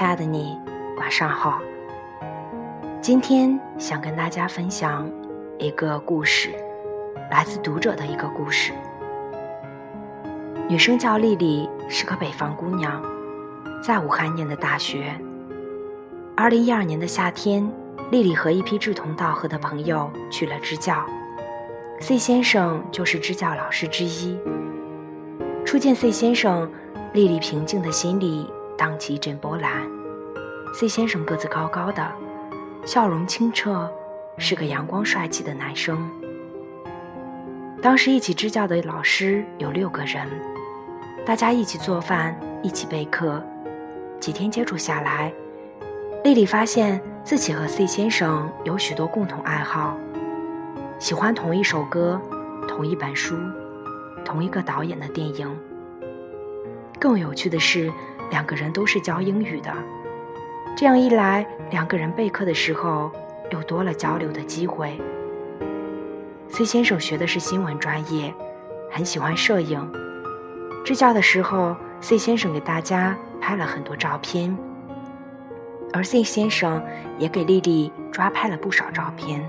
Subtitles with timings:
[0.00, 0.58] 亲爱的你，
[0.96, 1.60] 晚上好。
[3.02, 5.06] 今天想跟大家分享
[5.58, 6.54] 一个故事，
[7.30, 8.72] 来自读者的一个故事。
[10.66, 13.04] 女生叫丽丽，是个北方姑娘，
[13.82, 15.14] 在武汉念的大学。
[16.34, 17.70] 二零一二年的夏天，
[18.10, 21.04] 丽丽和一批志同道合的朋友去了支教
[22.00, 24.38] ，C 先生就是支教老师之一。
[25.62, 26.70] 初见 C 先生，
[27.12, 28.50] 丽丽平静的心里。
[28.80, 29.86] 荡起一阵波澜。
[30.72, 32.10] C 先生个子高高的，
[32.86, 33.86] 笑容清澈，
[34.38, 36.10] 是个阳光帅气的男生。
[37.82, 40.26] 当时一起支教的老师有六个人，
[41.26, 43.44] 大家一起做饭，一起备课。
[44.18, 45.30] 几天接触下来，
[46.24, 49.94] 丽丽发现自己和 C 先生有许多共同爱好，
[50.98, 52.18] 喜欢同一首歌、
[52.66, 53.36] 同一本书、
[54.24, 55.54] 同一个导演的电影。
[56.98, 57.92] 更有趣的是。
[58.30, 59.72] 两个人都是教英语的，
[60.76, 63.10] 这样一来，两个人备课的时候
[63.50, 64.98] 又多了交流的机会。
[66.48, 68.32] C 先生学的是新闻专业，
[68.90, 69.80] 很喜欢摄影。
[70.84, 74.56] 支教的时候，C 先生给大家拍了很多照片，
[75.92, 76.82] 而 C 先生
[77.18, 79.48] 也给丽丽抓拍了不少照片。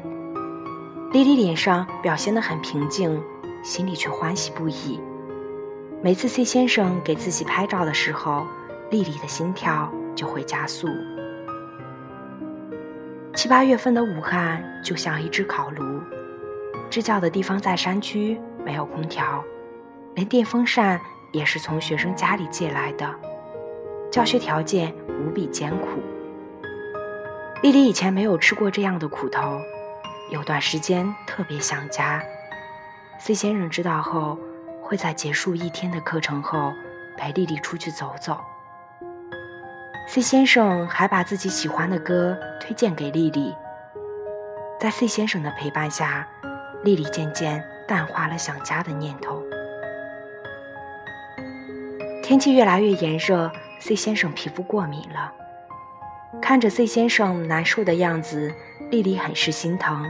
[1.12, 3.22] 丽丽脸上表现得很平静，
[3.64, 5.00] 心里却欢喜不已。
[6.04, 8.46] 每次 C 先生给自己拍照的时候，
[8.92, 10.89] 丽丽的心跳就会加速。
[13.34, 16.02] 七八月份的武汉就像一只烤炉，
[16.89, 19.42] 支教的地方在山区，没有空调，
[20.16, 21.00] 连电风扇
[21.31, 23.09] 也是从学生家里借来的，
[24.12, 25.88] 教学条件无比艰苦。
[27.64, 29.58] 丽丽以前没有吃过这样的苦头，
[30.31, 32.22] 有段时间特别想家。
[33.19, 34.38] C 先生知道后，
[34.81, 36.73] 会在结束一天的课程后
[37.18, 38.38] 陪丽丽出去走走。
[40.07, 43.56] C 先生还把自己喜欢的歌推荐给丽丽。
[44.79, 46.28] 在 C 先生的陪伴下，
[46.84, 49.41] 丽丽渐渐淡化了想家的念头。
[52.22, 55.31] 天气越来越炎热，C 先生皮肤过敏了。
[56.41, 58.53] 看着 C 先生难受的样子，
[58.90, 60.06] 丽丽很是心疼。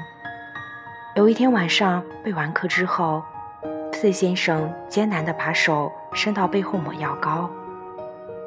[1.16, 3.22] 有一天晚上备完课之后
[3.94, 7.50] ，C 先生艰难地把手伸到背后抹药膏。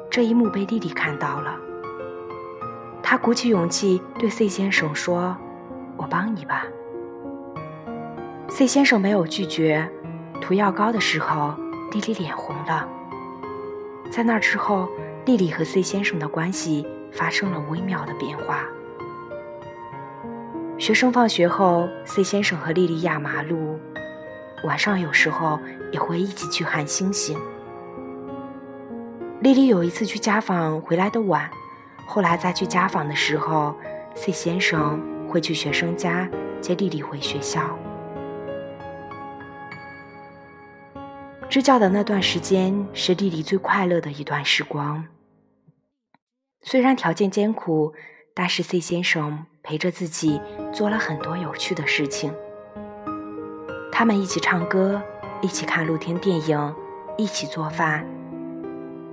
[0.09, 1.57] 这一幕被丽丽看到了，
[3.03, 5.35] 她鼓起勇气对 C 先生说
[5.97, 6.65] ：“我帮你吧。
[8.47, 9.89] ”C 先生没有拒绝。
[10.41, 11.53] 涂药膏的时候，
[11.91, 12.87] 丽丽脸红了。
[14.11, 14.87] 在那之后，
[15.25, 18.63] 丽丽和 C 先生的关系发生了微妙的变化。
[20.77, 23.79] 学生放学后，C 先生和丽丽压马路，
[24.65, 25.59] 晚上有时候
[25.91, 27.37] 也会一起去看星星。
[29.45, 31.47] 丽丽有一次去家访，回来的晚。
[32.07, 33.75] 后来再去家访的时候
[34.15, 36.27] ，C 先生会去学生家
[36.59, 37.77] 接丽丽回学校。
[41.47, 45.05] 支教的那段时间是丽丽最快乐的一段时光。
[46.63, 47.93] 虽然条件艰苦，
[48.33, 50.41] 但是 C 先生陪着自己
[50.73, 52.33] 做了很多有趣的事情。
[53.91, 54.99] 他们一起唱歌，
[55.43, 56.75] 一起看露天电影，
[57.15, 58.03] 一起做饭。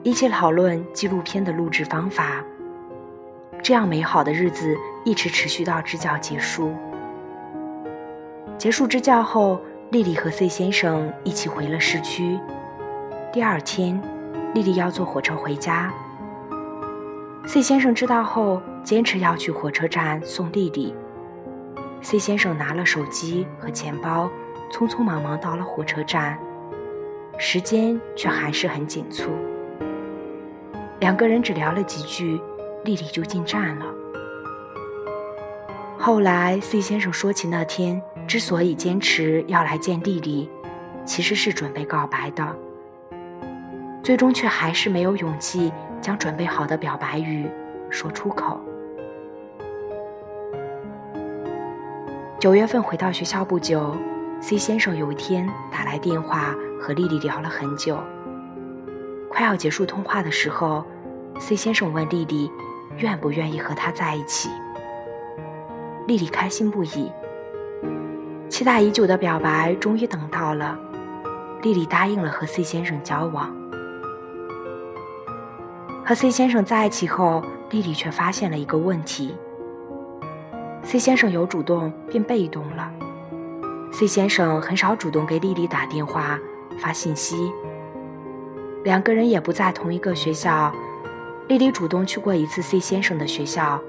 [0.04, 2.44] 一起讨论纪录片的录制方法，
[3.62, 6.74] 这样美好的日子一直持续到支教结束。
[8.58, 9.60] 结束支教后，
[9.92, 12.36] 丽丽和 C 先生一起回了市区。
[13.32, 14.02] 第二天，
[14.54, 15.92] 丽丽要坐火车回家。
[17.46, 20.92] C 先生知道后，坚持要去火车站送丽丽。
[22.00, 24.28] C 先生拿了手机和钱包，
[24.72, 26.36] 匆匆忙忙到了火车站，
[27.38, 29.30] 时间却还是很紧促。
[31.02, 32.40] 两个人只聊了几句，
[32.84, 33.86] 丽丽就进站了。
[35.98, 40.48] 后来，C 先生说起那天之所以坚持要来见丽丽，
[41.04, 42.56] 其实是准备告白的，
[44.00, 47.50] 最终却还是没有勇气将准备好的表白语
[47.90, 48.60] 说出口。
[52.38, 53.96] 九月份回到学校不久
[54.40, 57.98] ，C 先生有一天打来电话和丽丽聊了很久。
[59.28, 60.84] 快要结束通话的时候
[61.42, 62.48] ，C 先生问丽丽，
[62.98, 64.48] 愿不愿意和他在一起。
[66.06, 67.10] 丽丽开心不已，
[68.48, 70.78] 期待已久的表白终于等到了，
[71.62, 73.52] 丽丽答应了和 C 先生交往。
[76.04, 79.34] 和 C 先生在一起后，丽丽却发现了一个问题
[80.84, 82.88] ：C 先生有主动变被动了。
[83.90, 86.38] C 先生很少主动给丽丽打电话、
[86.78, 87.52] 发信息。
[88.84, 90.72] 两个人也不在同一个学校，
[91.48, 93.82] 丽丽主动去过一次 C 先生的学校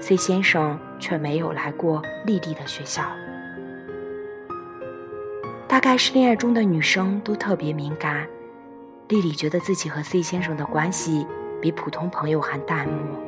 [0.00, 3.02] ，C 先生却没有来过丽丽的学校。
[5.66, 8.28] 大概是恋爱中的女生都特别敏感，
[9.08, 11.26] 丽丽觉得自己和 C 先生的关系
[11.60, 13.20] 比普通朋友还淡漠。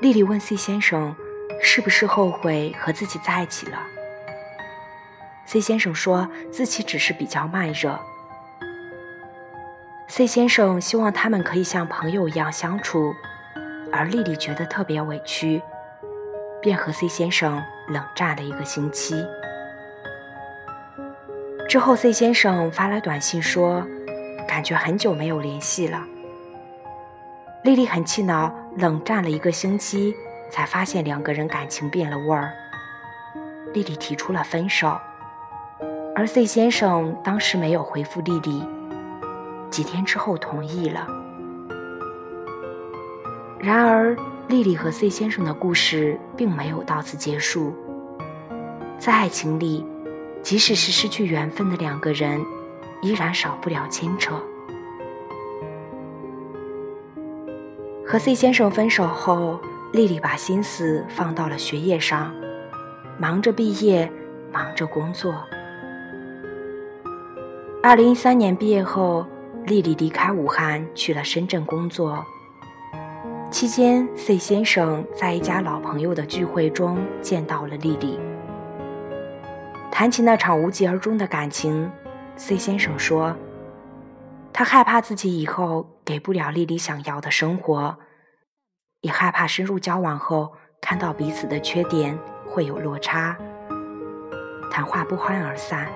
[0.00, 1.14] 丽丽问 C 先生
[1.60, 3.78] ：“是不是后悔和自己在一起了
[5.44, 8.00] ？”C 先生说自己只是比较慢热。
[10.14, 13.14] C 先生希望他们可以像朋友一样相处，
[13.90, 15.62] 而丽丽觉得特别委屈，
[16.60, 19.24] 便和 C 先生冷战了一个星期。
[21.66, 23.86] 之后，C 先生发来短信说，
[24.46, 26.04] 感觉很久没有联系了。
[27.64, 30.14] 丽丽很气恼，冷战了一个星期，
[30.50, 32.52] 才发现两个人感情变了味儿。
[33.72, 35.00] 丽丽提出了分手，
[36.14, 38.62] 而 C 先生当时没有回复丽丽。
[39.72, 41.08] 几天之后同意了。
[43.58, 44.14] 然而，
[44.48, 47.72] 丽丽和 C 先生的故事并没有到此结束。
[48.98, 49.86] 在爱情里，
[50.42, 52.44] 即使是失去缘分的两个人，
[53.00, 54.34] 依然少不了牵扯。
[58.04, 59.58] 和 C 先生分手后，
[59.92, 62.34] 丽丽把心思放到了学业上，
[63.18, 64.12] 忙着毕业，
[64.52, 65.34] 忙着工作。
[67.82, 69.26] 二零一三年毕业后。
[69.66, 72.24] 丽丽离开武汉，去了深圳工作。
[73.50, 78.18] 期间，C 先生在一家老朋友的聚会中见到了丽丽。
[79.90, 81.90] 谈起那场无疾而终的感情
[82.36, 83.36] ，C 先生说
[84.52, 87.98] ：“他害怕自己以后给不了丽丽想要的生活，
[89.02, 92.18] 也害怕深入交往后看到彼此的缺点
[92.48, 93.36] 会有落差。”
[94.72, 95.86] 谈话不欢而散。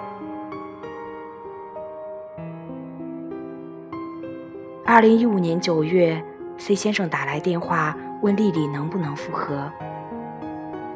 [4.89, 6.23] 二零一五年九月
[6.59, 9.69] ，C 先生打来电话问丽丽能不能复合。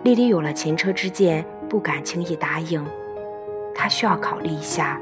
[0.05, 2.87] 丽丽有了前车之鉴，不敢轻易答应，
[3.75, 4.97] 她需要考虑一下。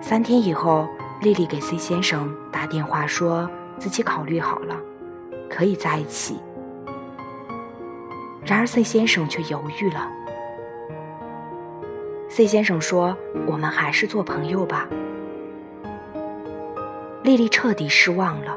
[0.00, 0.88] 三天以后，
[1.20, 3.46] 丽丽给 C 先生打电话，说
[3.78, 4.74] 自己考虑好了，
[5.50, 6.40] 可以在一起。
[8.42, 10.10] 然而 C 先生却犹豫了。
[12.30, 13.14] C 先生说
[13.46, 14.88] ：“我们还是做朋友吧。”
[17.26, 18.56] 丽丽彻底失望了，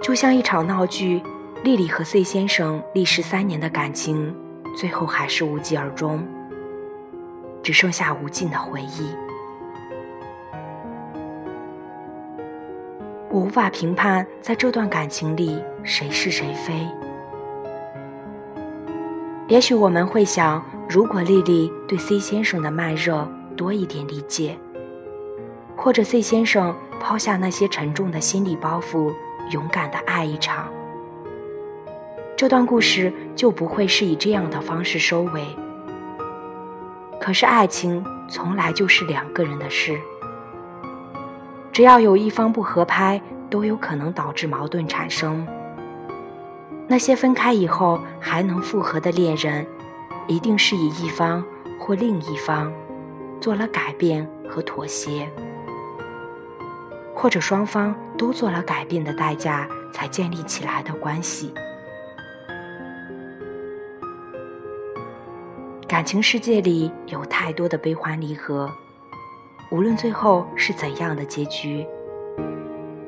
[0.00, 1.20] 就像一场闹剧。
[1.64, 4.32] 丽丽和 C 先生历时三年的感情，
[4.76, 6.24] 最后还是无疾而终，
[7.64, 9.10] 只剩下无尽的回忆。
[13.28, 16.86] 我无法评判在这段感情里谁是谁非。
[19.48, 24.56] 也许我们会想，如果丽丽对 C 先生的慢热多一点理解，
[25.76, 26.72] 或者 C 先生。
[27.00, 29.12] 抛下那些沉重的心理包袱，
[29.50, 30.68] 勇敢的爱一场，
[32.36, 35.42] 这段故事就不会是以这样的方式收尾。
[37.18, 39.98] 可是爱情从来就是两个人的事，
[41.72, 45.46] 只要有一方不合拍，都有可能导致矛盾产生。
[46.86, 49.66] 那些分开以后还能复合的恋人，
[50.26, 51.44] 一定是以一方
[51.78, 52.72] 或另一方
[53.40, 55.28] 做了改变和妥协。
[57.20, 61.52] 或者双方都做了改变的代价才建立起来的关系。
[65.86, 68.72] 感情世界里有太多的悲欢离合，
[69.70, 71.86] 无论最后是怎样的结局，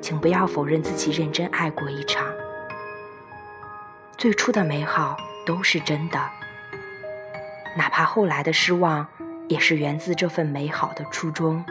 [0.02, 2.26] 请不要否认自己认真爱过一场。
[4.18, 5.16] 最初的美好
[5.46, 6.20] 都是真的，
[7.78, 9.06] 哪怕后来的失望，
[9.48, 11.64] 也是源自这份美好的初衷。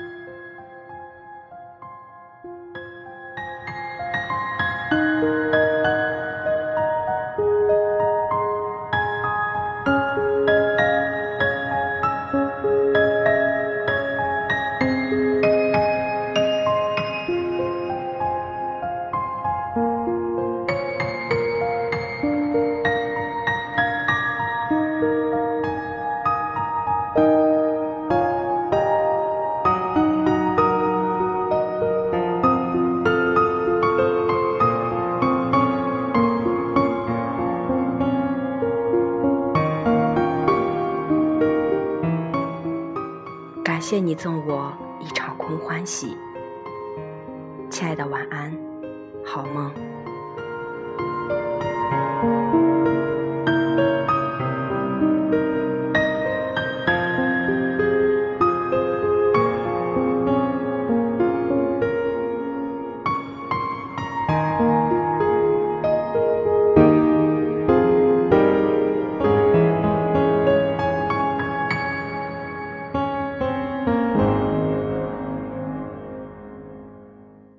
[43.91, 46.15] 谢你赠我一场空欢喜。
[47.69, 48.57] 亲爱的晚安
[49.21, 49.69] 好梦。